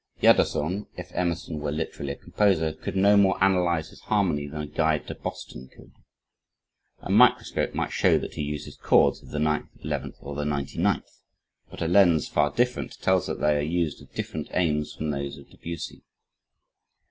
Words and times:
Jadassohn, 0.19 0.87
if 0.97 1.11
Emerson 1.11 1.59
were 1.59 1.71
literally 1.71 2.13
a 2.13 2.15
composer, 2.15 2.73
could 2.73 2.95
no 2.95 3.15
more 3.15 3.37
analyze 3.39 3.89
his 3.91 3.99
harmony 3.99 4.47
than 4.47 4.61
a 4.61 4.65
guide 4.65 5.05
to 5.05 5.13
Boston 5.13 5.69
could. 5.71 5.91
A 7.01 7.11
microscope 7.11 7.75
might 7.75 7.91
show 7.91 8.17
that 8.17 8.33
he 8.33 8.41
uses 8.41 8.75
chords 8.77 9.21
of 9.21 9.29
the 9.29 9.37
9th, 9.37 9.69
11th, 9.85 10.15
or 10.21 10.33
the 10.33 10.43
99th, 10.43 11.19
but 11.69 11.83
a 11.83 11.87
lens 11.87 12.27
far 12.27 12.49
different 12.49 12.99
tells 12.99 13.29
us 13.29 13.37
they 13.37 13.55
are 13.55 13.61
used 13.61 14.01
with 14.01 14.15
different 14.15 14.47
aims 14.55 14.91
from 14.91 15.11
those 15.11 15.37
of 15.37 15.47
Debussy. 15.51 16.01